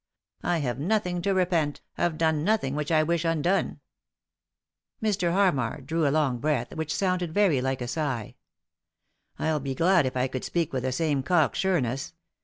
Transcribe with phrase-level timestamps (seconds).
[0.41, 3.81] I have nothing to repent; have done nothing which I wish undone."
[4.99, 5.31] Mr.
[5.31, 8.33] Harmar drew a long breath which sounded very like a sigh."
[9.37, 12.15] I'd be glad if I could speak with the same cock sureness.